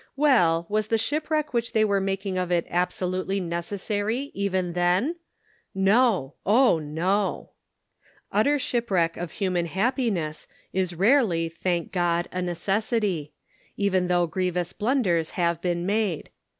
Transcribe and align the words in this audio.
Well, 0.15 0.65
was 0.67 0.87
the 0.87 0.97
ship 0.97 1.29
wreck 1.29 1.53
which 1.53 1.73
they 1.73 1.85
were 1.85 2.01
making 2.01 2.35
of 2.35 2.51
it 2.51 2.65
absolutely 2.71 3.39
neccessary 3.39 4.31
even 4.33 4.73
then? 4.73 5.17
No; 5.75 6.33
oh, 6.43 6.79
no!" 6.79 7.51
Utter 8.31 8.57
shipwreck 8.57 9.15
of 9.15 9.33
human 9.33 9.67
happiness 9.67 10.47
is 10.73 10.95
rarely, 10.95 11.49
thank 11.49 11.91
God, 11.91 12.27
a 12.31 12.41
necessity; 12.41 13.33
even 13.77 14.07
though 14.07 14.25
grievous 14.25 14.73
blunders 14.73 15.29
have 15.37 15.61
been 15.61 15.85
made. 15.85 16.31